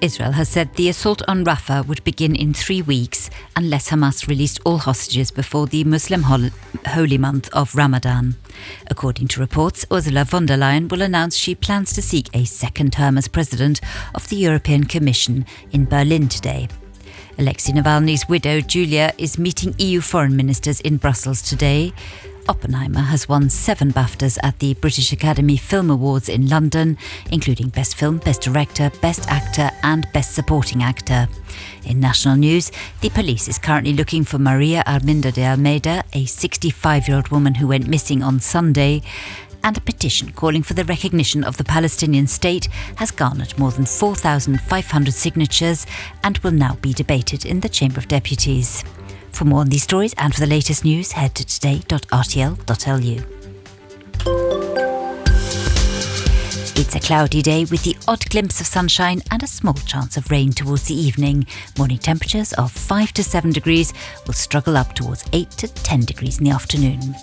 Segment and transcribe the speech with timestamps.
[0.00, 4.60] Israel has said the assault on Rafah would begin in three weeks unless Hamas released
[4.64, 6.50] all hostages before the Muslim hol-
[6.86, 8.36] holy month of Ramadan.
[8.88, 12.92] According to reports, Ursula von der Leyen will announce she plans to seek a second
[12.92, 13.80] term as president
[14.14, 16.68] of the European Commission in Berlin today.
[17.38, 21.92] Alexei Navalny's widow, Julia, is meeting EU foreign ministers in Brussels today.
[22.48, 26.96] Oppenheimer has won seven BAFTAs at the British Academy Film Awards in London,
[27.30, 31.28] including Best Film, Best Director, Best Actor, and Best Supporting Actor.
[31.84, 37.06] In national news, the police is currently looking for Maria Arminda de Almeida, a 65
[37.06, 39.02] year old woman who went missing on Sunday.
[39.62, 43.84] And a petition calling for the recognition of the Palestinian state has garnered more than
[43.84, 45.84] 4,500 signatures
[46.22, 48.84] and will now be debated in the Chamber of Deputies.
[49.38, 53.22] For more on these stories and for the latest news, head to today.rtl.lu.
[56.74, 60.28] It's a cloudy day with the odd glimpse of sunshine and a small chance of
[60.32, 61.46] rain towards the evening.
[61.78, 63.94] Morning temperatures of 5 to 7 degrees
[64.26, 67.14] will struggle up towards 8 to 10 degrees in the afternoon.